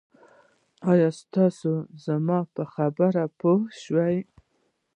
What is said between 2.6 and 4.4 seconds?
خبرو پوه شوي